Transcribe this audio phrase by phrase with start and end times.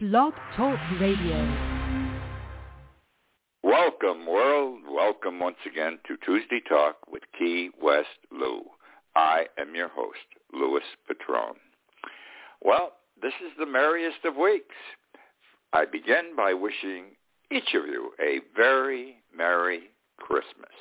[0.00, 1.56] Blog Talk Radio.
[3.62, 4.80] Welcome, world.
[4.90, 8.62] Welcome once again to Tuesday Talk with Key West Lou.
[9.14, 10.18] I am your host,
[10.52, 11.54] Louis Patron.
[12.60, 14.74] Well, this is the merriest of weeks.
[15.72, 17.12] I begin by wishing
[17.52, 20.74] each of you a very Merry Christmas.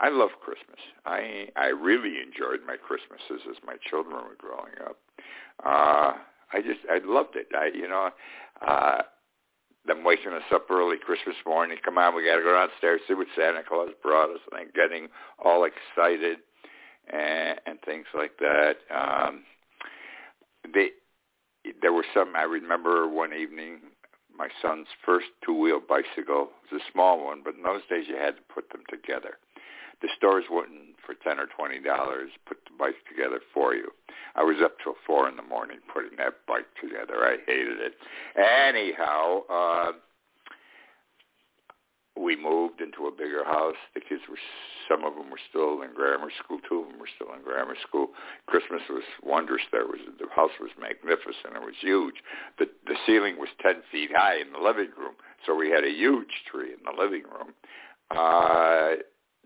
[0.00, 0.80] I love Christmas.
[1.06, 4.96] I I really enjoyed my Christmases as my children were growing up.
[5.64, 6.18] Uh,
[6.52, 7.48] I just I loved it.
[7.54, 8.10] I you know,
[8.66, 9.02] uh,
[9.86, 11.78] them waking us up early Christmas morning.
[11.84, 15.08] Come on, we got to go downstairs see what Santa Claus brought us, and getting
[15.42, 16.38] all excited
[17.12, 18.76] and, and things like that.
[18.94, 19.42] Um,
[20.72, 20.90] they
[21.80, 23.80] there were some I remember one evening
[24.36, 26.48] my son's first two-wheel bicycle.
[26.64, 29.38] It was a small one, but in those days you had to put them together.
[30.02, 33.88] The stores wouldn't, for ten or twenty dollars, put the bike together for you.
[34.34, 37.24] I was up till four in the morning putting that bike together.
[37.24, 37.94] I hated it.
[38.36, 39.92] Anyhow, uh,
[42.18, 43.76] we moved into a bigger house.
[43.94, 44.36] The kids were,
[44.88, 46.58] some of them were still in grammar school.
[46.68, 48.08] Two of them were still in grammar school.
[48.46, 49.62] Christmas was wondrous.
[49.70, 51.56] There was the house was magnificent.
[51.56, 52.16] It was huge.
[52.58, 55.14] The the ceiling was ten feet high in the living room,
[55.46, 57.54] so we had a huge tree in the living room.
[58.10, 59.00] Uh,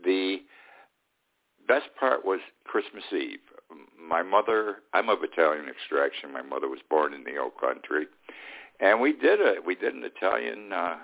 [0.05, 0.39] the
[1.67, 3.39] best part was Christmas Eve.
[4.01, 6.33] My mother, I'm of Italian extraction.
[6.33, 8.07] My mother was born in the Old Country,
[8.81, 10.73] and we did a we did an Italian.
[10.73, 10.97] Uh,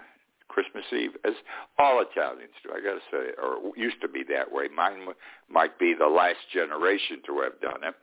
[0.49, 1.33] Christmas Eve, as
[1.79, 2.71] all Italians do.
[2.71, 4.69] I got to say, or used to be that way.
[4.69, 5.07] Mine
[5.49, 7.95] might be the last generation to have done it,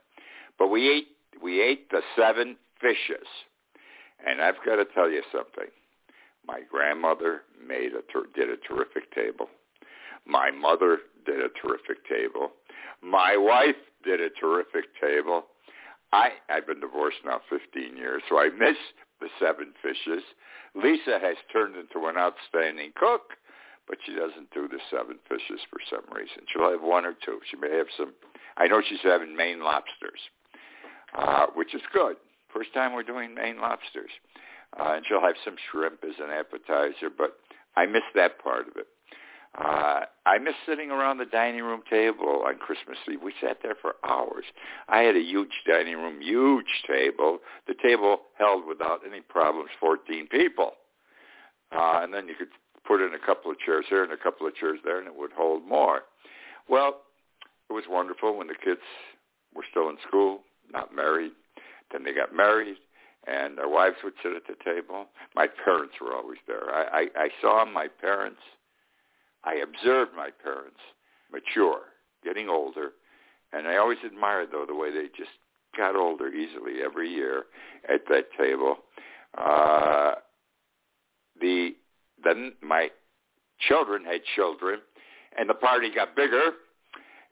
[0.58, 1.08] but we ate
[1.40, 3.26] we ate the seven fishes,
[4.26, 5.70] and I've got to tell you something.
[6.46, 9.48] My grandmother made a ter- did a terrific table.
[10.26, 12.52] My mother did a terrific table.
[13.02, 15.44] My wife did a terrific table.
[16.12, 18.76] I I've been divorced now 15 years, so I miss
[19.20, 20.22] the seven fishes.
[20.74, 23.34] Lisa has turned into an outstanding cook,
[23.88, 26.44] but she doesn't do the seven fishes for some reason.
[26.52, 27.40] She'll have one or two.
[27.50, 28.12] She may have some.
[28.56, 30.20] I know she's having Maine lobsters,
[31.16, 32.16] uh, which is good.
[32.52, 34.10] First time we're doing Maine lobsters,
[34.78, 37.10] uh, and she'll have some shrimp as an appetizer.
[37.16, 37.38] But
[37.76, 38.86] I miss that part of it.
[39.58, 43.18] Uh, I miss sitting around the dining room table on Christmas Eve.
[43.22, 44.44] We sat there for hours.
[44.88, 47.38] I had a huge dining room, huge table.
[47.66, 50.72] The table held without any problems 14 people.
[51.72, 52.48] Uh, and then you could
[52.86, 55.16] put in a couple of chairs here and a couple of chairs there, and it
[55.16, 56.02] would hold more.
[56.68, 57.00] Well,
[57.68, 58.80] it was wonderful when the kids
[59.54, 61.32] were still in school, not married.
[61.90, 62.76] Then they got married,
[63.26, 65.06] and their wives would sit at the table.
[65.34, 66.72] My parents were always there.
[66.72, 68.40] I, I, I saw my parents–
[69.44, 70.80] I observed my parents
[71.32, 71.80] mature,
[72.24, 72.92] getting older,
[73.52, 75.30] and I always admired though the way they just
[75.76, 77.44] got older easily every year
[77.88, 78.76] at that table.
[79.36, 80.12] Uh,
[81.40, 81.70] the
[82.22, 82.90] then my
[83.60, 84.80] children had children,
[85.38, 86.52] and the party got bigger,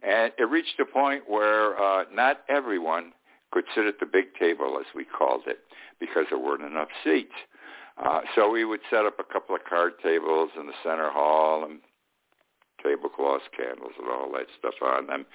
[0.02, 3.12] and it reached a point where uh, not everyone
[3.50, 5.58] could sit at the big table, as we called it,
[6.00, 7.32] because there weren't enough seats.
[8.02, 11.64] Uh, so we would set up a couple of card tables in the center hall
[11.64, 11.80] and
[12.82, 15.26] tablecloths, candles, and all that stuff on them.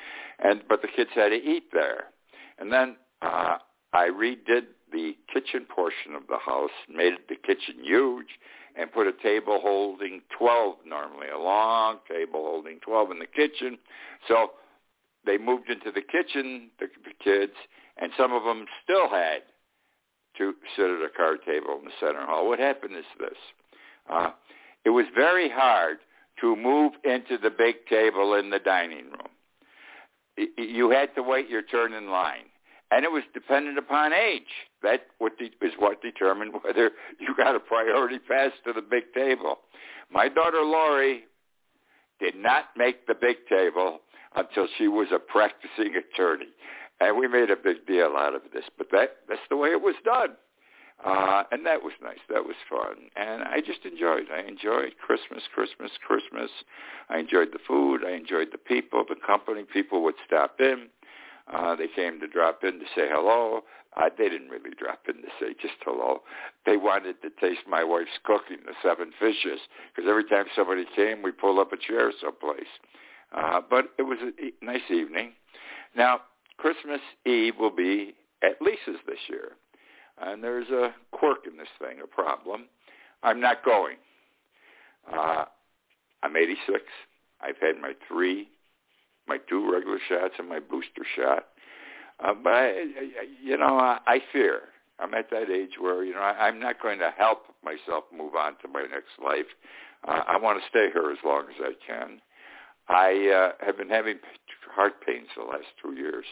[0.44, 2.06] And but the kids had to eat there.
[2.60, 3.58] And then uh,
[3.94, 8.40] I redid the kitchen portion of the house, made the kitchen huge,
[8.76, 13.78] and put a table holding 12 normally, a long table holding 12 in the kitchen.
[14.28, 14.52] So
[15.26, 17.54] they moved into the kitchen, the, the kids,
[17.98, 19.44] and some of them still had
[20.38, 22.48] to sit at a card table in the center hall.
[22.48, 23.38] What happened is this.
[24.10, 24.32] Uh,
[24.86, 25.98] it was very hard
[26.42, 30.48] to move into the big table in the dining room.
[30.58, 32.46] You had to wait your turn in line.
[32.92, 34.70] And it was dependent upon age.
[34.84, 39.60] That is what determined whether you got a priority pass to the big table.
[40.12, 41.24] My daughter Lori
[42.20, 44.00] did not make the big table
[44.36, 46.50] until she was a practicing attorney.
[47.00, 49.82] And we made a big deal out of this, but that that's the way it
[49.82, 50.36] was done.
[51.04, 52.24] Uh, and that was nice.
[52.30, 53.10] That was fun.
[53.16, 54.28] And I just enjoyed.
[54.34, 56.50] I enjoyed Christmas, Christmas, Christmas.
[57.10, 58.02] I enjoyed the food.
[58.06, 59.64] I enjoyed the people, the company.
[59.64, 60.88] People would stop in.
[61.52, 63.64] Uh, they came to drop in to say hello.
[63.98, 66.22] Uh, they didn't really drop in to say just hello.
[66.66, 69.60] They wanted to taste my wife's cooking, the seven fishes,
[69.94, 72.72] because every time somebody came, we pulled up a chair someplace.
[73.36, 75.34] Uh, but it was a nice evening.
[75.96, 76.22] Now,
[76.58, 79.52] Christmas Eve will be at Lisa's this year.
[80.22, 82.66] And there's a quirk in this thing, a problem.
[83.24, 83.98] I'm not going.
[85.12, 85.46] Uh,
[86.22, 86.82] I'm 86.
[87.42, 88.48] I've had my three,
[89.28, 91.48] my two regular shots and my booster shot.
[92.24, 92.86] Uh, but I, I,
[93.44, 94.62] you know, I, I fear.
[95.00, 98.36] I'm at that age where you know I, I'm not going to help myself move
[98.36, 99.48] on to my next life.
[100.08, 102.22] Uh, I want to stay here as long as I can.
[102.88, 104.20] I uh, have been having
[104.74, 106.26] heart pains the last two years,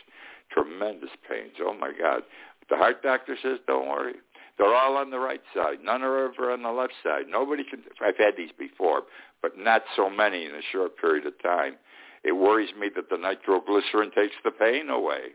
[0.53, 1.53] tremendous pains.
[1.61, 2.23] Oh my God!
[2.69, 4.15] The heart doctor says, "Don't worry,
[4.57, 5.79] they're all on the right side.
[5.83, 7.25] None are ever on the left side.
[7.29, 7.83] Nobody can.
[8.01, 9.03] I've had these before,
[9.41, 11.75] but not so many in a short period of time.
[12.23, 15.33] It worries me that the nitroglycerin takes the pain away.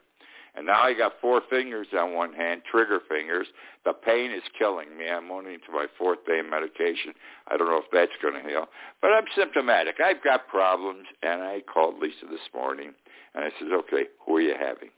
[0.55, 3.47] And now I got four fingers on one hand, trigger fingers.
[3.85, 5.07] The pain is killing me.
[5.09, 7.13] I'm only into my fourth day of medication.
[7.49, 8.67] I don't know if that's going to heal.
[9.03, 9.97] But I'm symptomatic.
[10.01, 11.05] I've got problems.
[11.23, 12.93] And I called Lisa this morning,
[13.35, 14.89] and I said, okay, who are you having?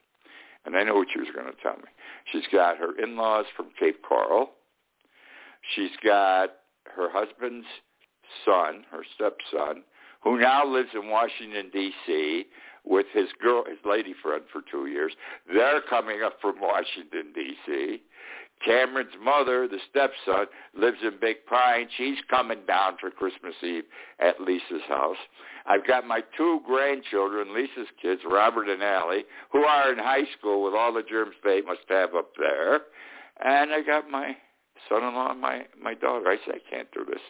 [0.64, 1.88] And I know what she was going to tell me.
[2.30, 4.50] She's got her in-laws from Cape Coral.
[5.74, 6.50] She's got
[6.84, 7.66] her husband's
[8.44, 9.84] son, her stepson,
[10.22, 12.46] who now lives in Washington, D.C.,
[12.84, 15.12] with his girl, his lady friend for two years.
[15.52, 18.00] They're coming up from Washington, D.C.
[18.64, 21.88] Cameron's mother, the stepson, lives in Big Pine.
[21.96, 23.84] She's coming down for Christmas Eve
[24.20, 25.16] at Lisa's house.
[25.66, 30.64] I've got my two grandchildren, Lisa's kids, Robert and Allie, who are in high school
[30.64, 32.80] with all the germs they must have up there.
[33.44, 34.36] And I got my
[34.88, 36.28] son-in-law and my, my daughter.
[36.28, 37.20] I said, I can't do this.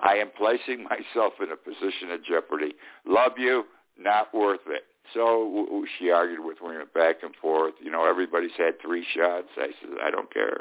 [0.00, 0.84] I am placing
[1.14, 2.74] myself in a position of jeopardy.
[3.06, 3.64] Love you,
[3.98, 4.84] not worth it.
[5.12, 7.74] So she argued with me, back and forth.
[7.80, 9.48] You know, everybody's had three shots.
[9.56, 10.60] I said, I don't care.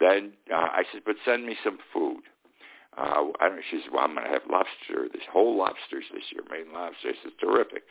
[0.00, 2.22] Then uh, I said, but send me some food.
[2.96, 3.60] Uh, I don't.
[3.70, 7.08] She said, well, I'm going to have lobster, this whole lobsters this year, Maine lobster.
[7.08, 7.82] I said, terrific.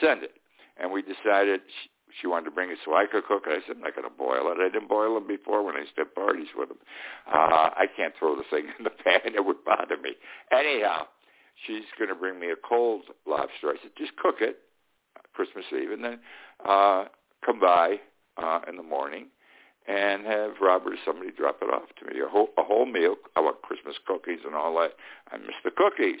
[0.00, 0.38] Send it.
[0.78, 1.90] And we decided she,
[2.20, 3.50] she wanted to bring it so I could cook it.
[3.50, 4.62] I said, I'm not going to boil it.
[4.62, 6.78] I didn't boil them before when I used to have parties with them.
[7.26, 9.34] Uh, I can't throw the thing in the pan.
[9.34, 10.14] It would bother me.
[10.54, 11.10] Anyhow,
[11.66, 13.74] she's going to bring me a cold lobster.
[13.74, 14.62] I said, just cook it
[15.34, 16.18] Christmas Eve, and then
[16.64, 17.04] uh,
[17.44, 17.96] come by
[18.36, 19.26] uh, in the morning
[19.86, 22.20] and have Robert or somebody drop it off to me.
[22.20, 23.16] A whole, a whole meal.
[23.36, 24.92] I want Christmas cookies and all that.
[25.30, 26.20] I miss the cookies.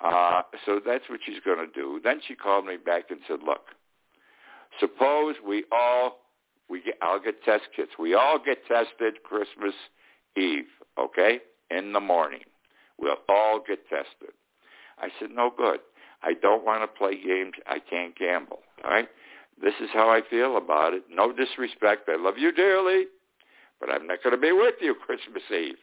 [0.00, 2.00] Uh, so that's what she's going to do.
[2.02, 3.68] Then she called me back and said, look,
[4.78, 6.18] suppose we all,
[6.68, 7.92] we get, I'll get test kits.
[7.98, 9.74] We all get tested Christmas
[10.36, 10.66] Eve,
[10.98, 11.38] okay,
[11.70, 12.40] in the morning.
[12.98, 14.34] We'll all get tested.
[14.98, 15.80] I said, no good.
[16.24, 17.52] I don't want to play games.
[17.66, 18.60] I can't gamble.
[18.82, 19.08] All right?
[19.62, 21.04] This is how I feel about it.
[21.10, 22.08] No disrespect.
[22.08, 23.04] I love you dearly,
[23.78, 25.76] but I'm not going to be with you Christmas Eve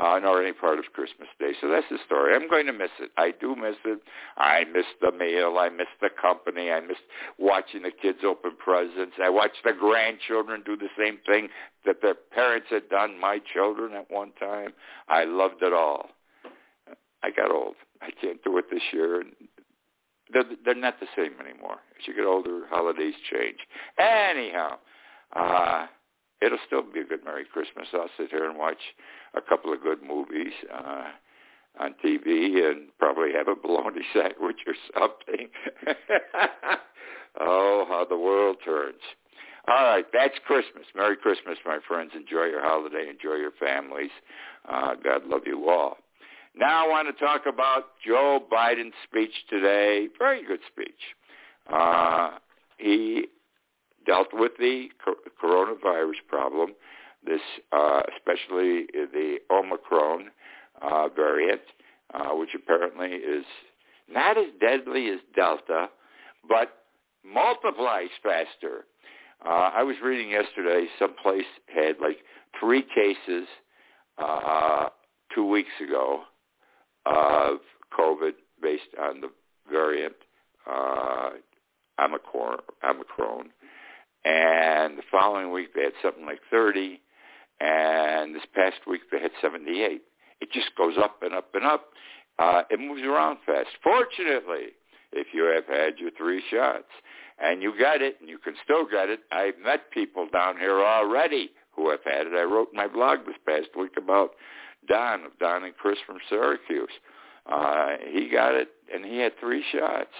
[0.00, 1.52] uh, nor any part of Christmas Day.
[1.60, 2.34] So that's the story.
[2.34, 3.10] I'm going to miss it.
[3.16, 4.00] I do miss it.
[4.36, 5.56] I miss the meal.
[5.58, 6.70] I miss the company.
[6.70, 6.96] I miss
[7.38, 9.14] watching the kids open presents.
[9.22, 11.48] I watch the grandchildren do the same thing
[11.86, 14.72] that their parents had done, my children at one time.
[15.08, 16.08] I loved it all.
[17.22, 17.76] I got old.
[18.02, 19.22] I can't do it this year
[20.32, 21.78] they're, they're not the same anymore.
[21.98, 23.58] As you get older, holidays change.
[23.98, 24.78] Anyhow,
[25.34, 25.86] uh,
[26.40, 27.88] it'll still be a good Merry Christmas.
[27.92, 28.80] I'll sit here and watch
[29.34, 31.04] a couple of good movies uh,
[31.80, 35.48] on TV and probably have a bologna sandwich or something.
[37.40, 39.00] oh, how the world turns.
[39.66, 40.84] All right, that's Christmas.
[40.94, 42.12] Merry Christmas, my friends.
[42.14, 43.08] Enjoy your holiday.
[43.08, 44.10] Enjoy your families.
[44.68, 45.96] Uh, God love you all.
[46.56, 50.06] Now I want to talk about Joe Biden's speech today.
[50.16, 51.00] Very good speech.
[51.72, 52.38] Uh,
[52.78, 53.26] he
[54.06, 54.88] dealt with the
[55.42, 56.74] coronavirus problem,
[57.26, 57.40] this
[57.72, 60.30] uh, especially the Omicron
[60.80, 61.62] uh, variant,
[62.12, 63.44] uh, which apparently is
[64.08, 65.88] not as deadly as Delta,
[66.48, 66.84] but
[67.24, 68.84] multiplies faster.
[69.44, 72.18] Uh, I was reading yesterday, some place had like
[72.60, 73.48] three cases
[74.18, 74.90] uh,
[75.34, 76.22] two weeks ago
[77.06, 77.58] of
[77.98, 78.32] COVID
[78.62, 79.28] based on the
[79.70, 80.14] variant
[80.70, 81.30] uh,
[82.02, 83.50] Omicron, Omicron.
[84.24, 87.00] And the following week they had something like 30,
[87.60, 90.02] and this past week they had 78.
[90.40, 91.90] It just goes up and up and up.
[92.38, 93.68] Uh, it moves around fast.
[93.82, 94.72] Fortunately,
[95.12, 96.88] if you have had your three shots
[97.38, 100.80] and you got it, and you can still get it, I've met people down here
[100.80, 102.32] already who have had it.
[102.32, 104.30] I wrote my blog this past week about
[104.86, 106.88] Don, Don and Chris from Syracuse.
[107.50, 110.14] Uh, he got it, and he had three shots.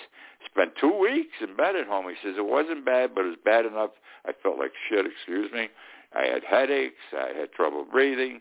[0.46, 2.06] spent two weeks in bed at home.
[2.08, 3.90] He says it wasn't bad, but it was bad enough.
[4.26, 5.06] I felt like shit.
[5.06, 5.68] Excuse me.
[6.14, 7.00] I had headaches.
[7.12, 8.40] I had trouble breathing.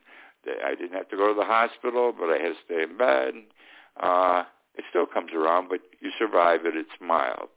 [0.65, 3.33] I didn't have to go to the hospital, but I had to stay in bed.
[3.99, 4.43] Uh,
[4.75, 6.75] it still comes around, but you survive it.
[6.75, 7.49] It's mild.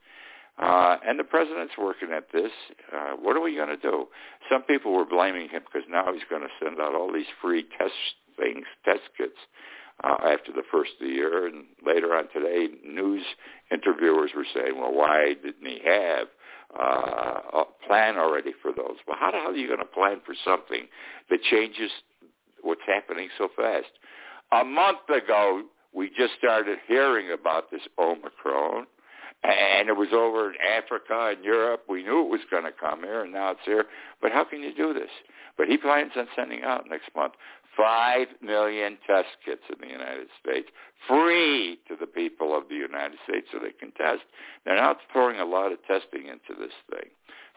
[0.58, 2.52] Uh, and the president's working at this.
[2.94, 4.06] Uh, what are we going to do?
[4.50, 7.66] Some people were blaming him because now he's going to send out all these free
[7.76, 7.92] test
[8.36, 9.38] things, test kits,
[10.04, 11.46] uh, after the first of the year.
[11.46, 13.22] And later on today, news
[13.70, 16.28] interviewers were saying, well, why didn't he have
[16.78, 18.96] uh, a plan already for those?
[19.06, 20.88] Well, how the hell are you going to plan for something
[21.30, 21.90] that changes
[22.62, 23.90] what's happening so fast?
[24.52, 25.62] A month ago,
[25.92, 28.86] we just started hearing about this Omicron
[29.42, 31.82] and it was over in Africa and Europe.
[31.88, 33.84] We knew it was going to come here, and now it's here.
[34.20, 35.10] But how can you do this?
[35.56, 37.34] But he plans on sending out next month
[37.76, 40.68] five million test kits in the United States,
[41.06, 44.22] free to the people of the United States so they can test.
[44.64, 47.10] They're now throwing a lot of testing into this thing,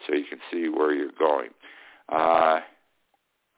[0.06, 1.50] so you can see where you're going.
[2.08, 2.60] Uh,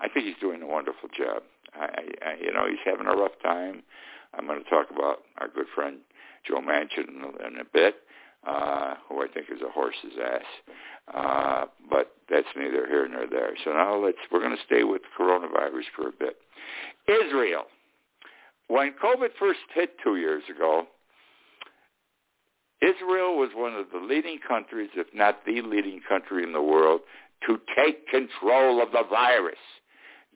[0.01, 1.43] I think he's doing a wonderful job.
[1.75, 1.87] I,
[2.25, 3.83] I, you know, he's having a rough time.
[4.35, 5.99] I'm going to talk about our good friend
[6.47, 7.97] Joe Manchin in, in a bit
[8.47, 10.75] uh, who I think is a horse's ass.
[11.15, 13.53] Uh, but that's neither here nor there.
[13.65, 16.37] So now let's we're going to stay with coronavirus for a bit.
[17.09, 17.65] Israel.
[18.69, 20.87] When COVID first hit two years ago,
[22.81, 27.03] Israel was one of the leading countries, if not the leading country in the world,
[27.47, 29.59] to take control of the virus.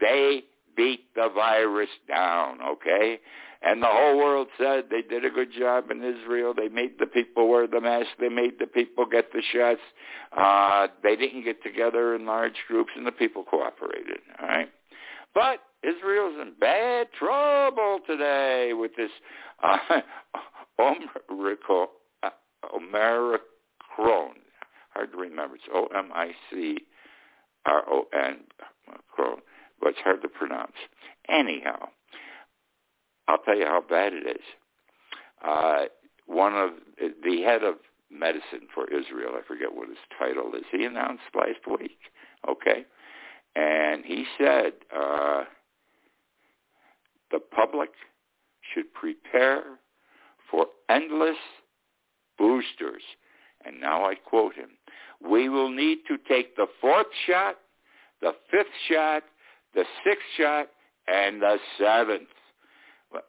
[0.00, 0.42] They
[0.76, 3.18] beat the virus down, okay?
[3.62, 6.52] And the whole world said they did a good job in Israel.
[6.54, 8.08] They made the people wear the mask.
[8.20, 9.80] They made the people get the shots.
[10.36, 14.20] Uh, they didn't get together in large groups, and the people cooperated.
[14.40, 14.68] All right,
[15.34, 19.10] but Israel's in bad trouble today with this
[19.62, 19.78] uh,
[20.80, 21.88] Omicron.
[22.22, 22.30] Uh,
[22.75, 24.34] Omicron.
[24.90, 25.56] Hard to remember.
[25.56, 26.76] It's O-M-I-C-R-O-N.
[29.78, 30.72] But it's hard to pronounce.
[31.28, 31.88] Anyhow,
[33.28, 34.45] I'll tell you how bad it is.
[35.45, 35.85] Uh,
[36.26, 37.76] one of the head of
[38.11, 41.99] medicine for Israel, I forget what his title is, he announced last week,
[42.49, 42.85] okay?
[43.54, 45.45] And he said uh,
[47.30, 47.90] the public
[48.75, 49.62] should prepare
[50.50, 51.37] for endless
[52.38, 53.02] boosters.
[53.64, 54.71] And now I quote him,
[55.28, 57.56] we will need to take the fourth shot,
[58.21, 59.23] the fifth shot,
[59.75, 60.68] the sixth shot,
[61.09, 62.28] and the seventh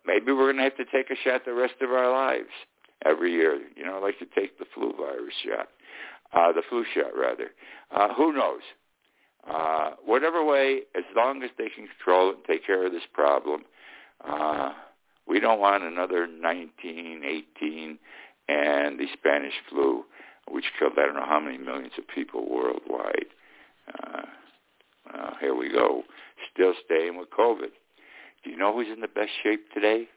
[0.05, 2.53] maybe we're going to have to take a shot the rest of our lives
[3.05, 3.59] every year.
[3.75, 5.69] You know, like to take the flu virus shot,
[6.33, 7.51] uh, the flu shot rather.
[7.91, 8.61] Uh, who knows?
[9.49, 13.03] Uh, whatever way, as long as they can control it and take care of this
[13.13, 13.63] problem,
[14.27, 14.71] uh,
[15.27, 17.97] we don't want another 1918
[18.49, 20.03] and the Spanish flu,
[20.49, 23.27] which killed I don't know how many millions of people worldwide.
[23.87, 24.21] Uh,
[25.13, 26.03] uh, here we go,
[26.53, 27.71] still staying with COVID.
[28.43, 30.07] Do you know who's in the best shape today?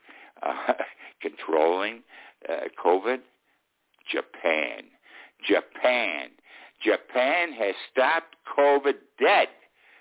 [0.42, 0.72] Uh,
[1.22, 2.02] controlling
[2.48, 3.18] uh, COVID?
[4.10, 4.84] Japan.
[5.46, 6.30] Japan.
[6.82, 9.48] Japan has stopped COVID dead.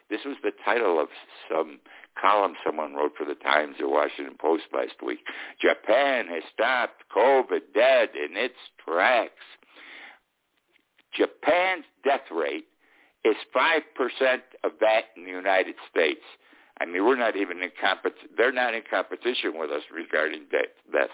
[0.09, 1.09] This was the title of
[1.49, 1.79] some
[2.19, 5.19] column someone wrote for the Times or Washington Post last week.
[5.61, 9.33] Japan has stopped COVID dead in its tracks.
[11.13, 12.65] Japan's death rate
[13.23, 13.81] is 5%
[14.63, 16.23] of that in the United States.
[16.81, 18.29] I mean, we're not even in competition.
[18.38, 21.12] They're not in competition with us regarding deaths.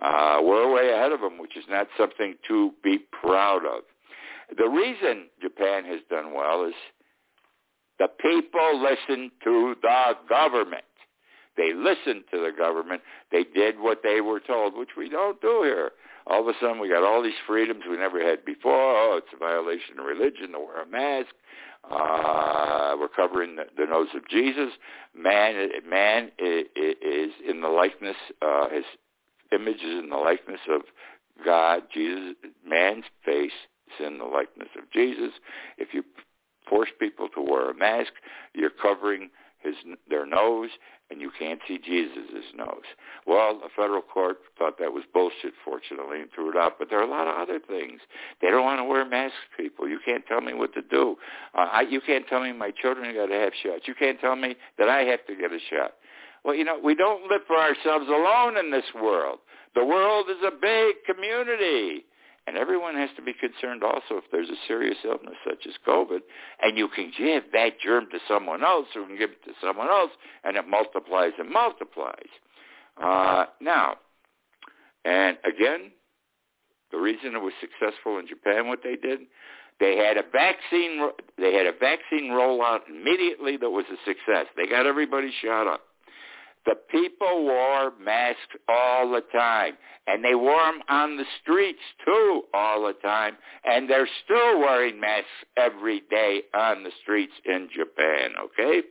[0.00, 3.82] Uh, we're way ahead of them, which is not something to be proud of.
[4.56, 6.74] The reason Japan has done well is
[7.98, 10.84] the people listen to the government.
[11.56, 13.02] They listened to the government.
[13.30, 15.90] They did what they were told, which we don't do here.
[16.26, 18.72] All of a sudden, we got all these freedoms we never had before.
[18.74, 21.34] Oh, it's a violation of religion to wear a mask.
[21.90, 24.72] Uh, we're covering the, the nose of Jesus.
[25.16, 28.16] Man, man is in the likeness.
[28.40, 28.84] Uh, his
[29.52, 30.82] image is in the likeness of
[31.44, 31.82] God.
[31.92, 32.34] Jesus,
[32.66, 33.52] man's face
[33.88, 35.32] is in the likeness of Jesus.
[35.78, 36.04] If you
[36.68, 38.12] force people to wear a mask,
[38.54, 39.74] you're covering his
[40.08, 40.70] their nose,
[41.12, 42.88] and you can't see Jesus' nose.
[43.26, 46.78] Well, the federal court thought that was bullshit, fortunately, and threw it out.
[46.78, 48.00] But there are a lot of other things.
[48.40, 49.86] They don't want to wear masks, people.
[49.86, 51.16] You can't tell me what to do.
[51.54, 53.82] Uh, I, you can't tell me my children got to have shots.
[53.86, 55.92] You can't tell me that I have to get a shot.
[56.44, 59.38] Well, you know, we don't live for ourselves alone in this world.
[59.74, 62.04] The world is a big community.
[62.46, 66.20] And everyone has to be concerned also if there's a serious illness such as COVID,
[66.62, 69.88] and you can give that germ to someone else who can give it to someone
[69.88, 70.10] else,
[70.42, 72.28] and it multiplies and multiplies.
[73.00, 73.94] Uh, now,
[75.04, 75.92] and again,
[76.90, 79.20] the reason it was successful in Japan, what they did,
[79.80, 81.00] they had a vaccine.
[81.38, 84.46] They had a vaccine rollout immediately that was a success.
[84.56, 85.80] They got everybody shot up.
[86.64, 89.76] The people wore masks all the time,
[90.06, 95.00] and they wore them on the streets too all the time, and they're still wearing
[95.00, 98.30] masks every day on the streets in Japan.
[98.44, 98.82] Okay,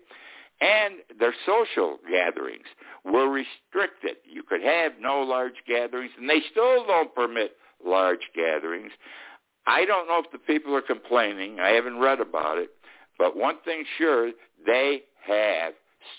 [0.60, 2.68] and their social gatherings
[3.06, 4.18] were restricted.
[4.26, 8.92] You could have no large gatherings, and they still don't permit large gatherings.
[9.66, 11.60] I don't know if the people are complaining.
[11.60, 12.72] I haven't read about it.
[13.18, 14.32] But one thing sure,
[14.66, 15.74] they have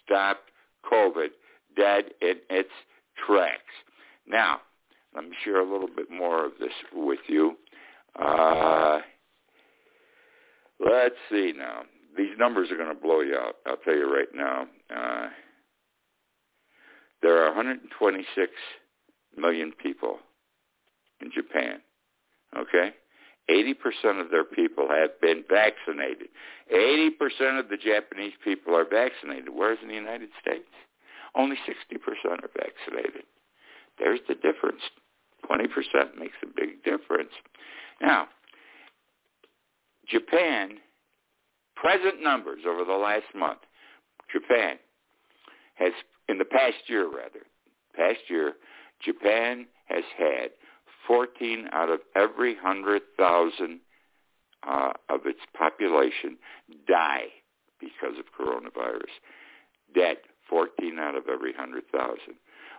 [0.04, 0.50] stopped
[0.90, 1.28] COVID
[1.76, 2.70] dead in its
[3.26, 3.62] tracks.
[4.26, 4.60] Now,
[5.14, 7.56] let me share a little bit more of this with you.
[8.18, 9.00] Uh,
[10.80, 11.82] let's see now.
[12.16, 13.56] These numbers are going to blow you out.
[13.66, 14.66] I'll tell you right now.
[14.94, 15.28] Uh,
[17.22, 18.52] there are 126
[19.36, 20.18] million people
[21.20, 21.80] in Japan.
[22.56, 22.90] Okay?
[23.50, 26.28] 80% of their people have been vaccinated.
[26.72, 30.68] 80% of the Japanese people are vaccinated, whereas in the United States,
[31.34, 33.24] only 60% are vaccinated.
[33.98, 34.82] There's the difference.
[35.48, 37.32] 20% makes a big difference.
[38.00, 38.26] Now,
[40.06, 40.78] Japan,
[41.76, 43.60] present numbers over the last month,
[44.30, 44.76] Japan
[45.74, 45.92] has,
[46.28, 47.46] in the past year rather,
[47.94, 48.54] past year,
[49.04, 50.50] Japan has had
[51.06, 53.80] 14 out of every 100,000
[54.66, 56.38] uh, of its population
[56.86, 57.26] die
[57.80, 59.10] because of coronavirus.
[59.94, 60.18] Dead,
[60.52, 62.18] 14 out of every 100,000.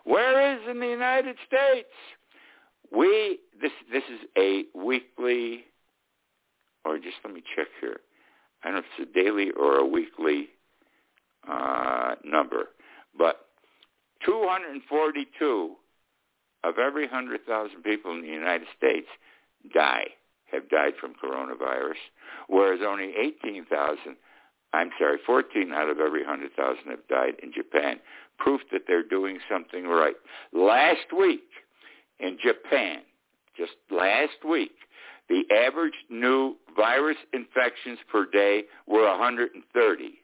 [0.03, 1.89] Whereas in the United States,
[2.95, 5.65] we this this is a weekly,
[6.85, 7.97] or just let me check here.
[8.63, 10.49] I don't know if it's a daily or a weekly
[11.49, 12.69] uh, number,
[13.17, 13.47] but
[14.23, 15.75] 242
[16.63, 19.07] of every 100,000 people in the United States
[19.73, 20.05] die,
[20.51, 21.99] have died from coronavirus,
[22.47, 24.15] whereas only 18,000,
[24.73, 27.99] I'm sorry, 14 out of every 100,000 have died in Japan.
[28.39, 30.15] Proof that they're doing something right.
[30.51, 31.47] Last week
[32.19, 33.01] in Japan,
[33.55, 34.71] just last week,
[35.29, 40.19] the average new virus infections per day were 130.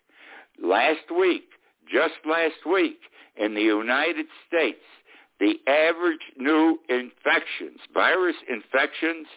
[0.61, 1.49] Last week,
[1.91, 2.99] just last week,
[3.37, 4.83] in the United States,
[5.39, 9.27] the average new infections, virus infections,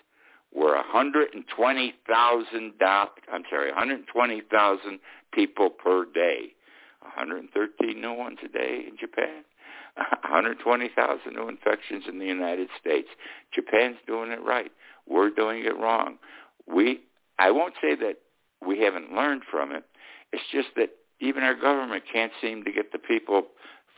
[0.54, 2.72] were 120,000.
[2.80, 5.00] I'm sorry, 120,000
[5.32, 6.54] people per day.
[7.00, 9.44] 113 new ones a day in Japan.
[9.96, 13.08] 120,000 new infections in the United States.
[13.52, 14.72] Japan's doing it right.
[15.08, 16.18] We're doing it wrong.
[16.66, 17.00] We,
[17.38, 18.18] I won't say that
[18.66, 19.84] we haven't learned from it.
[20.32, 23.48] It's just that even our government can't seem to get the people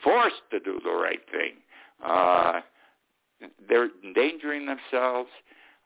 [0.03, 1.53] forced to do the right thing.
[2.03, 2.61] Uh,
[3.67, 5.29] they're endangering themselves.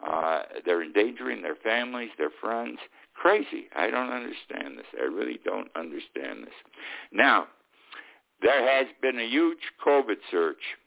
[0.05, 2.79] Uh, they're endangering their families, their friends.
[3.13, 3.67] Crazy.
[3.75, 4.85] I don't understand this.
[4.97, 6.53] I really don't understand this.
[7.11, 7.47] Now,
[8.41, 10.77] there has been a huge COVID surge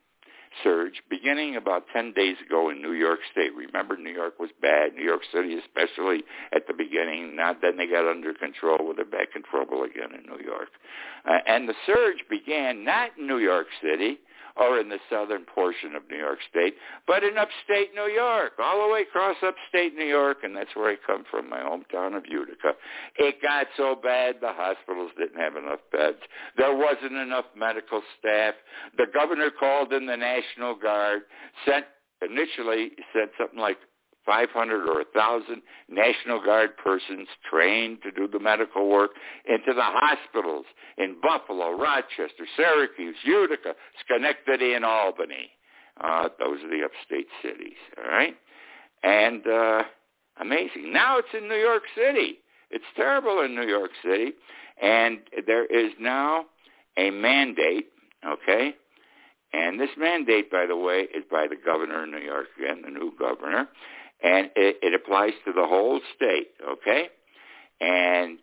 [0.63, 3.55] surge beginning about 10 days ago in New York State.
[3.55, 7.37] Remember, New York was bad, New York City especially at the beginning.
[7.37, 8.79] Not then they got under control.
[8.81, 10.69] Well, they're back in trouble again in New York.
[11.25, 14.19] Uh, and the surge began not in New York City,
[14.57, 16.75] or in the southern portion of New York State,
[17.07, 20.91] but in upstate New York, all the way across upstate New York, and that's where
[20.91, 22.73] I come from, my hometown of Utica.
[23.17, 26.19] It got so bad the hospitals didn't have enough beds.
[26.57, 28.55] There wasn't enough medical staff.
[28.97, 31.23] The governor called in the National Guard,
[31.67, 31.87] sent
[32.23, 33.79] initially sent something like
[34.25, 39.11] 500 or 1,000 National Guard persons trained to do the medical work
[39.49, 40.67] into the hospitals
[40.99, 45.51] in Buffalo, Rochester, Syracuse, Utica, Schenectady, and Albany.
[46.01, 48.37] Uh, those are the upstate cities, all right?
[49.03, 49.83] And uh,
[50.41, 50.93] amazing.
[50.93, 52.39] Now it's in New York City.
[52.71, 54.33] It's terrible in New York City.
[54.81, 56.47] And there is now
[56.97, 57.89] a mandate,
[58.27, 58.75] okay?
[59.53, 62.91] And this mandate, by the way, is by the governor of New York again, the
[62.91, 63.69] new governor
[64.23, 67.09] and it, it applies to the whole state, okay?
[67.81, 68.39] And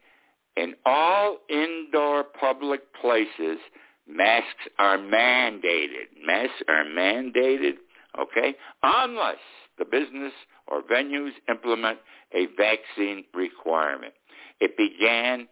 [0.56, 3.60] in all indoor public places,
[4.08, 6.10] masks are mandated.
[6.26, 7.76] Masks are mandated,
[8.20, 9.38] okay, unless
[9.78, 10.34] the business
[10.68, 12.00] or venues implement
[12.34, 14.14] a vaccine requirement.
[14.60, 15.48] It began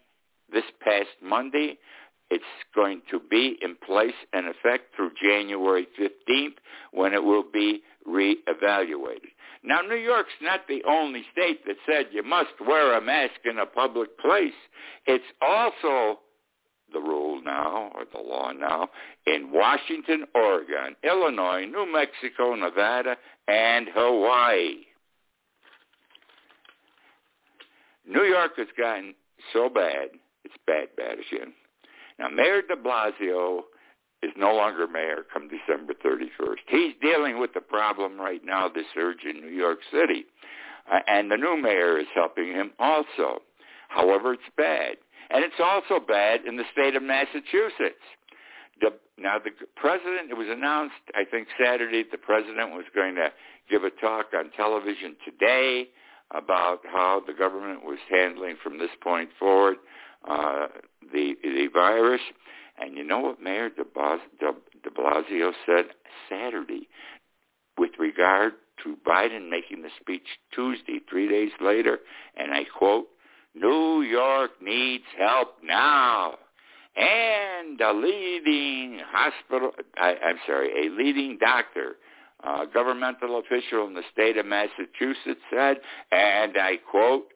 [0.52, 1.78] this past Monday.
[2.30, 2.44] It's
[2.76, 6.56] going to be in place and effect through January 15th
[6.92, 9.32] when it will be reevaluated.
[9.64, 13.60] Now, New York's not the only state that said you must wear a mask in
[13.60, 14.54] a public place.
[15.06, 16.20] It's also
[16.94, 18.90] the rule now, or the law now,
[19.26, 23.18] in Washington, Oregon, Illinois, New Mexico, Nevada,
[23.48, 24.86] and Hawaii.
[28.08, 29.14] New York has gotten
[29.52, 30.10] so bad,
[30.46, 31.54] it's bad, bad again.
[32.18, 33.64] Now, Mayor de Blasio
[34.24, 36.58] is no longer mayor come December 31st.
[36.68, 40.26] He's dealing with the problem right now, the surge in New York City.
[40.92, 43.42] Uh, and the new mayor is helping him also.
[43.90, 44.98] However, it's bad.
[45.30, 48.04] And it's also bad in the state of Massachusetts.
[48.80, 53.30] The, now, the president, it was announced, I think Saturday, the president was going to
[53.70, 55.90] give a talk on television today
[56.32, 59.78] about how the government was handling from this point forward
[60.30, 60.68] uh,
[61.12, 62.22] the, the virus.
[62.78, 64.52] And you know what Mayor de, Blas, de,
[64.84, 65.86] de Blasio said
[66.30, 66.88] Saturday
[67.78, 72.00] with regard to Biden making the speech Tuesday, three days later,
[72.36, 73.08] and I quote,
[73.56, 76.36] New York needs help now.
[76.96, 81.96] And a leading hospital, I, I'm sorry, a leading doctor,
[82.74, 85.78] governmental official in the state of Massachusetts said,
[86.12, 87.28] and I quote,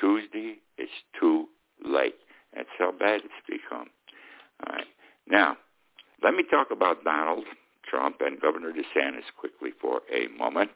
[0.00, 1.46] Tuesday is too
[1.84, 2.16] late.
[2.54, 3.88] That's how bad it's become.
[4.66, 4.86] All right.
[5.28, 5.56] Now,
[6.22, 7.44] let me talk about Donald
[7.88, 10.70] Trump and Governor DeSantis quickly for a moment.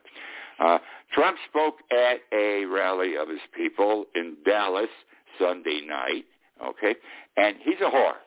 [0.58, 0.78] Uh,
[1.12, 4.88] Trump spoke at a rally of his people in Dallas
[5.38, 6.24] Sunday night,
[6.62, 6.96] okay?
[7.36, 8.18] And he's a whore.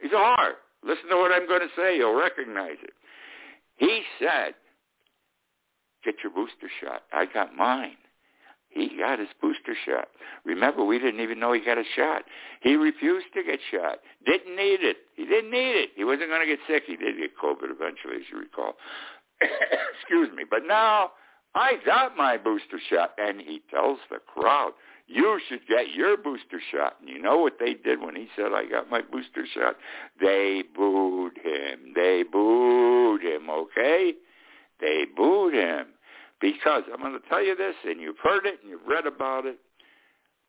[0.00, 0.54] He's a whore.
[0.84, 1.96] Listen to what I'm going to say.
[1.96, 2.92] You'll recognize it.
[3.76, 4.54] He said,
[6.04, 7.02] get your booster shot.
[7.12, 7.96] I got mine.
[8.70, 10.08] He got his booster shot.
[10.44, 12.24] Remember, we didn't even know he got a shot.
[12.60, 13.98] He refused to get shot.
[14.26, 14.98] Didn't need it.
[15.16, 15.90] He didn't need it.
[15.96, 16.84] He wasn't going to get sick.
[16.86, 18.76] He did get COVID eventually, as you recall.
[19.40, 20.44] Excuse me.
[20.48, 21.12] But now
[21.54, 24.72] I got my booster shot, and he tells the crowd,
[25.06, 26.96] you should get your booster shot.
[27.00, 29.76] And you know what they did when he said, I got my booster shot?
[30.20, 31.94] They booed him.
[31.94, 34.12] They booed him, okay?
[34.80, 35.86] They booed him.
[36.40, 39.46] Because I'm going to tell you this, and you've heard it and you've read about
[39.46, 39.58] it,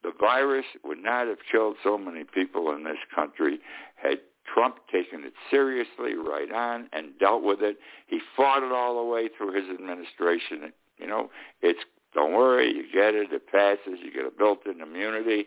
[0.03, 3.59] the virus would not have killed so many people in this country
[3.95, 4.19] had
[4.53, 7.77] Trump taken it seriously right on and dealt with it.
[8.07, 10.71] He fought it all the way through his administration.
[10.97, 11.29] You know,
[11.61, 11.79] it's
[12.13, 15.45] don't worry, you get it, it passes, you get a built-in immunity.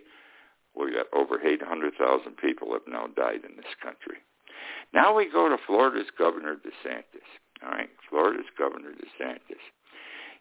[0.77, 4.19] We've got over 800,000 people have now died in this country.
[4.95, 7.27] Now we go to Florida's Governor DeSantis.
[7.65, 9.63] All right, Florida's Governor DeSantis.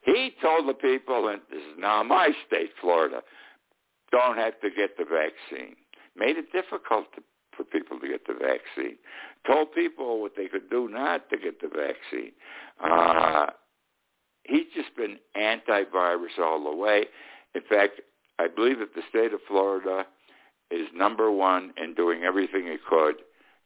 [0.03, 3.21] He told the people, and this is now my state, Florida,
[4.11, 5.75] don't have to get the vaccine.
[6.15, 7.23] Made it difficult to,
[7.55, 8.97] for people to get the vaccine.
[9.47, 12.31] Told people what they could do not to get the vaccine.
[12.83, 13.47] Uh,
[14.43, 17.05] he's just been antivirus all the way.
[17.55, 18.01] In fact,
[18.39, 20.05] I believe that the state of Florida
[20.71, 23.15] is number one in doing everything it could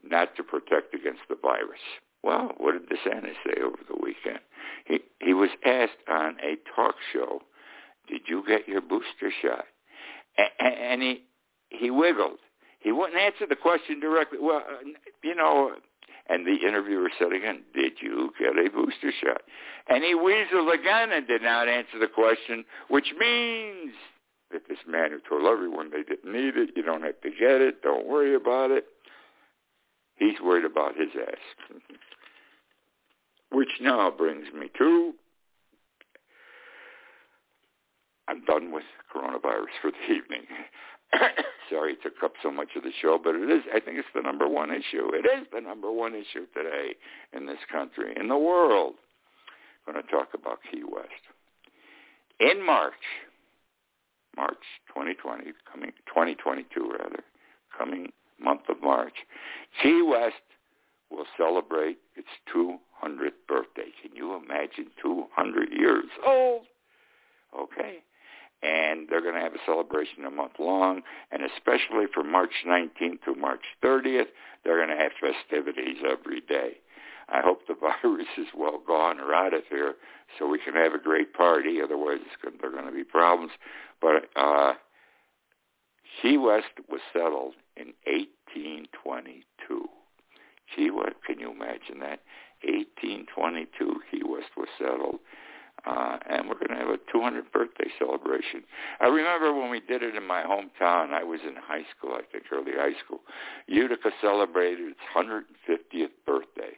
[0.04, 1.80] not to protect against the virus.
[2.22, 4.40] Well, what did DeSantis say over the weekend?
[4.84, 7.42] He he was asked on a talk show,
[8.08, 9.66] "Did you get your booster shot?"
[10.38, 11.24] And, and he
[11.70, 12.38] he wiggled.
[12.80, 14.38] He wouldn't answer the question directly.
[14.40, 14.62] Well,
[15.22, 15.74] you know,
[16.28, 19.42] and the interviewer said again, "Did you get a booster shot?"
[19.88, 23.92] And he weaseled again and did not answer the question, which means
[24.52, 27.60] that this man who told everyone they didn't need it, you don't have to get
[27.60, 28.86] it, don't worry about it.
[30.16, 31.78] He's worried about his ass.
[33.50, 35.12] Which now brings me to,
[38.28, 40.42] I'm done with coronavirus for the evening.
[41.70, 44.08] Sorry it took up so much of the show, but it is, I think it's
[44.14, 45.10] the number one issue.
[45.12, 46.94] It is the number one issue today
[47.32, 48.94] in this country, in the world.
[49.86, 51.10] I'm going to talk about Key West.
[52.40, 52.92] In March,
[54.36, 57.22] March 2020, coming 2022 rather,
[57.76, 59.14] coming month of March,
[59.82, 60.34] Key West
[61.10, 63.92] will celebrate its 200th birthday.
[64.02, 66.62] Can you imagine 200 years old?
[67.58, 67.98] Okay.
[68.62, 73.22] And they're going to have a celebration a month long, and especially from March 19th
[73.26, 74.28] to March 30th,
[74.64, 76.78] they're going to have festivities every day.
[77.28, 79.94] I hope the virus is well gone or out of here
[80.38, 81.80] so we can have a great party.
[81.82, 83.52] Otherwise, it's there are going to be problems.
[84.00, 84.74] But uh,
[86.20, 89.88] Key West was settled in 1822.
[90.74, 92.20] Key West, can you imagine that?
[92.64, 95.20] 1822, Key West was settled.
[95.86, 98.64] Uh, and we're going to have a 200th birthday celebration.
[99.00, 101.12] I remember when we did it in my hometown.
[101.12, 103.20] I was in high school, I think, early high school.
[103.68, 106.74] Utica celebrated its 150th birthday.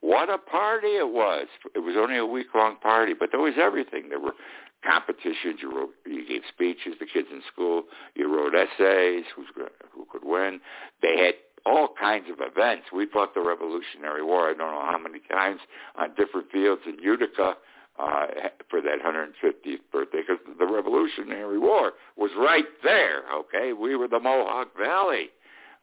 [0.00, 1.46] What a party it was!
[1.74, 4.08] It was only a week-long party, but there was everything.
[4.08, 4.34] There were
[4.82, 5.60] competitions.
[5.62, 6.94] You wrote, you gave speeches.
[6.98, 7.84] The kids in school.
[8.14, 9.24] You wrote essays.
[9.36, 9.48] Who's
[9.92, 10.60] who could win?
[11.02, 11.34] They had
[11.66, 12.86] all kinds of events.
[12.92, 14.50] We fought the Revolutionary War.
[14.50, 15.60] I don't know how many times
[15.96, 17.54] on different fields in Utica
[17.98, 18.26] uh,
[18.68, 23.22] for that 150th birthday because the Revolutionary War was right there.
[23.32, 25.30] Okay, we were the Mohawk Valley.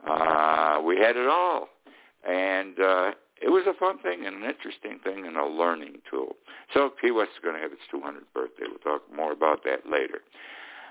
[0.06, 1.70] Uh, we had it all,
[2.28, 3.12] and uh,
[3.42, 6.36] it was a fun thing and an interesting thing and a learning tool.
[6.74, 8.66] So Key West is going to have its 200th birthday.
[8.68, 10.22] We'll talk more about that later.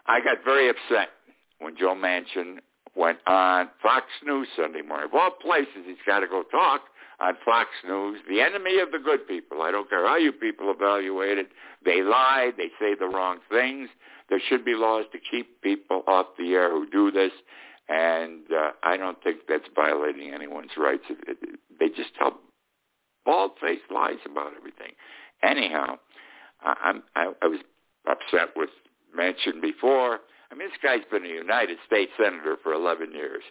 [0.07, 1.11] I got very upset
[1.59, 2.59] when Joe Manchin
[2.97, 5.07] went on Fox News Sunday morning.
[5.07, 6.83] Of all places, he's got to go talk
[7.21, 9.63] on Fox News, the enemy of the good people.
[9.63, 11.49] I don't care how you people evaluate it.
[11.85, 12.51] They lie.
[12.57, 13.89] They say the wrong things.
[14.29, 17.33] There should be laws to keep people off the air who do this.
[17.89, 21.05] And uh, I don't think that's violating anyone's rights.
[21.79, 22.39] They just tell
[23.25, 24.93] bald-faced lies about everything.
[25.43, 25.99] Anyhow,
[26.61, 27.61] I, I'm, I, I was
[28.09, 28.71] upset with
[29.17, 30.21] Manchin before.
[30.51, 33.43] I mean, this guy's been a United States Senator for 11 years.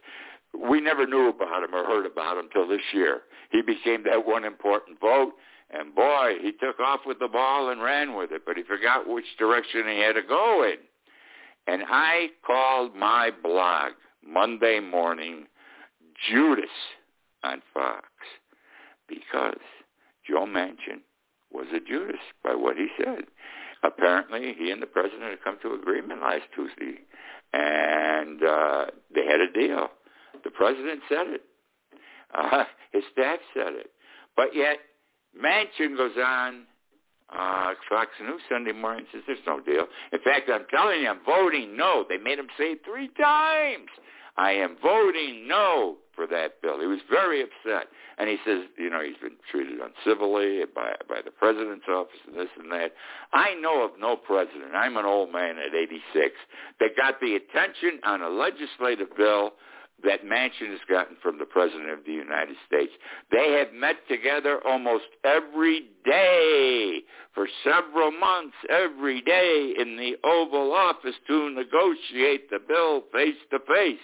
[0.53, 3.21] We never knew about him or heard about him until this year.
[3.51, 5.33] He became that one important vote,
[5.71, 9.09] and boy, he took off with the ball and ran with it, but he forgot
[9.09, 10.77] which direction he had to go in.
[11.67, 13.93] And I called my blog
[14.25, 15.47] Monday morning
[16.29, 16.69] Judas
[17.43, 18.05] on Fox
[19.07, 19.59] because
[20.27, 21.01] Joe Manchin
[21.51, 23.25] was a Judas by what he said.
[23.85, 26.99] Apparently, he and the president had come to agreement last Tuesday,
[27.53, 29.89] and uh, they had a deal.
[30.43, 31.41] The president said it.
[32.33, 33.91] Uh, his staff said it.
[34.35, 34.79] But yet,
[35.41, 36.65] Manchin goes on
[37.29, 39.87] uh, Fox News Sunday morning and says, there's no deal.
[40.11, 42.03] In fact, I'm telling you, I'm voting no.
[42.09, 43.87] They made him say it three times.
[44.37, 46.79] I am voting no for that bill.
[46.79, 47.87] He was very upset.
[48.17, 52.35] And he says, you know, he's been treated uncivilly by, by the president's office and
[52.35, 52.93] this and that.
[53.33, 56.35] I know of no president, I'm an old man at 86,
[56.79, 59.51] that got the attention on a legislative bill
[60.03, 62.91] that Manchin has gotten from the President of the United States.
[63.31, 67.01] They have met together almost every day
[67.33, 73.59] for several months, every day in the Oval Office to negotiate the bill face to
[73.59, 73.99] face.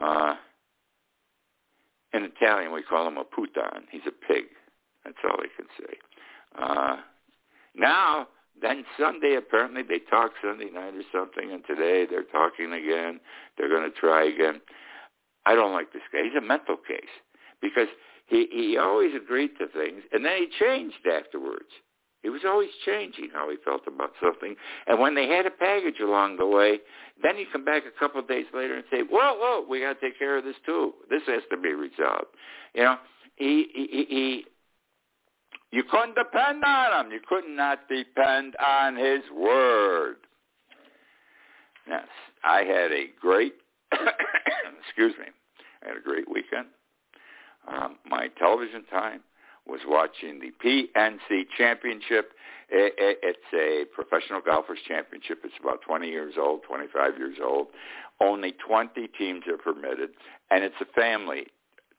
[0.00, 0.34] Uh,
[2.12, 3.86] in Italian, we call him a putan.
[3.90, 4.44] He's a pig.
[5.04, 5.96] That's all I can say.
[6.56, 6.96] Uh,
[7.74, 8.28] now,
[8.60, 13.20] then Sunday, apparently they talked Sunday night or something, and today they're talking again.
[13.58, 14.60] They're going to try again.
[15.44, 16.20] I don't like this guy.
[16.24, 17.12] He's a mental case
[17.60, 17.88] because
[18.26, 21.68] he he always agreed to things, and then he changed afterwards.
[22.24, 24.56] He was always changing how he felt about something.
[24.86, 26.78] And when they had a package along the way,
[27.22, 30.00] then he'd come back a couple of days later and say, whoa, whoa, we got
[30.00, 30.94] to take care of this too.
[31.10, 32.28] This has to be resolved.
[32.74, 32.96] You know,
[33.36, 34.44] he, he, he,
[35.70, 37.12] you couldn't depend on him.
[37.12, 40.16] You could not depend on his word.
[41.86, 42.06] Yes,
[42.42, 43.52] I had a great,
[43.92, 45.26] excuse me,
[45.82, 46.68] I had a great weekend.
[47.68, 49.20] Um, my television time
[49.66, 52.32] was watching the PNC Championship.
[52.70, 55.40] It's a professional golfers championship.
[55.44, 57.68] It's about 20 years old, 25 years old.
[58.20, 60.10] Only 20 teams are permitted,
[60.50, 61.46] and it's a family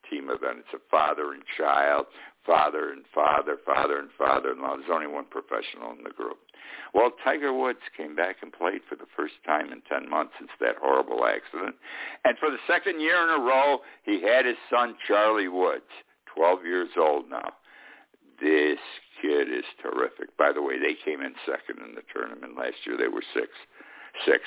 [0.10, 0.60] team event.
[0.60, 2.06] It's a father and child,
[2.46, 4.78] father and father, father and father-in-law.
[4.78, 6.38] There's only one professional in the group.
[6.94, 10.52] Well, Tiger Woods came back and played for the first time in 10 months since
[10.62, 11.76] that horrible accident.
[12.24, 15.92] And for the second year in a row, he had his son, Charlie Woods.
[16.36, 17.54] 12 years old now.
[18.42, 18.80] This
[19.22, 20.36] kid is terrific.
[20.38, 22.98] By the way, they came in second in the tournament last year.
[22.98, 23.48] They were six.
[24.26, 24.42] Six.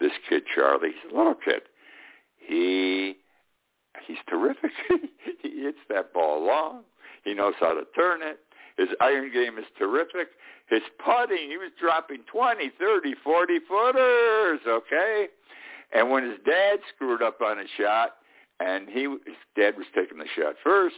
[0.00, 1.62] This kid, Charlie, he's a little kid.
[2.36, 3.16] He
[4.06, 4.70] he's terrific.
[5.42, 6.82] he hits that ball long.
[7.24, 8.40] He knows how to turn it.
[8.76, 10.28] His iron game is terrific.
[10.68, 15.26] His putting, he was dropping 20, 30, 40 footers, okay?
[15.92, 18.16] And when his dad screwed up on a shot,
[18.60, 20.96] and he his dad was taking the shot first,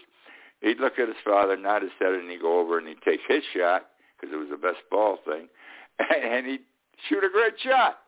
[0.60, 3.20] he'd look at his father, nod his head, and he'd go over and he'd take
[3.28, 3.86] his shot
[4.20, 5.48] because it was the best ball thing,
[5.98, 6.64] and he'd
[7.08, 7.98] shoot a great shot.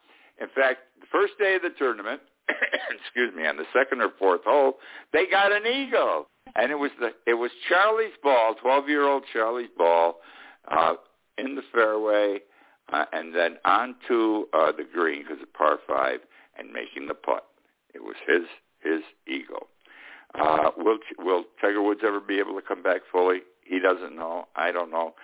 [0.41, 4.43] In fact, the first day of the tournament, excuse me, on the second or fourth
[4.45, 4.75] hole,
[5.13, 9.25] they got an eagle, and it was the it was Charlie's ball, twelve year old
[9.33, 10.21] Charlie's ball,
[10.71, 10.95] uh,
[11.39, 12.41] in the fairway,
[12.93, 16.21] uh, and then onto uh, the green because of par five,
[16.59, 17.47] and making the putt.
[17.95, 18.43] It was his
[18.83, 19.69] his eagle.
[20.35, 23.41] Uh, will will Tiger Woods ever be able to come back fully?
[23.65, 24.47] He doesn't know.
[24.57, 25.15] I don't know.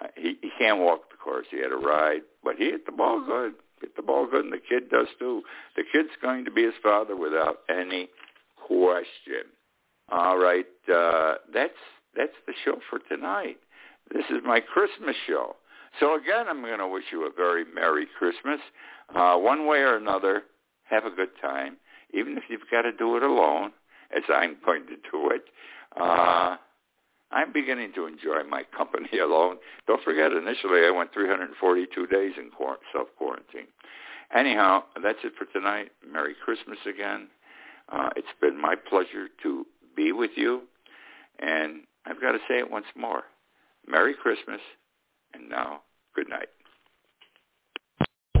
[0.00, 1.46] Uh, he he can't walk the course.
[1.50, 3.54] He had a ride, but he hit the ball good.
[3.80, 5.42] Hit the ball good, and the kid does too.
[5.76, 8.08] The kid's going to be his father without any
[8.56, 9.52] question.
[10.10, 11.72] All right, uh, that's
[12.16, 13.58] that's the show for tonight.
[14.12, 15.56] This is my Christmas show.
[16.00, 18.60] So again, I'm going to wish you a very Merry Christmas.
[19.14, 20.42] Uh, one way or another,
[20.84, 21.76] have a good time.
[22.12, 23.72] Even if you've got to do it alone,
[24.14, 24.96] as I'm going to
[25.30, 25.44] it.
[25.98, 26.56] Uh,
[27.30, 29.56] I'm beginning to enjoy my company alone.
[29.86, 32.50] Don't forget, initially I went 342 days in
[32.92, 33.68] self-quarantine.
[34.34, 35.90] Anyhow, that's it for tonight.
[36.06, 37.28] Merry Christmas again.
[37.90, 39.66] Uh, it's been my pleasure to
[39.96, 40.62] be with you.
[41.38, 43.22] And I've got to say it once more.
[43.86, 44.60] Merry Christmas,
[45.32, 45.82] and now,
[46.14, 46.48] good night.